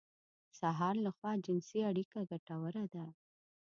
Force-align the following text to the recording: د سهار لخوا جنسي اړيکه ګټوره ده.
د 0.47 0.51
سهار 0.59 0.95
لخوا 1.05 1.31
جنسي 1.45 1.79
اړيکه 1.89 2.19
ګټوره 2.31 2.83
ده. 2.93 3.05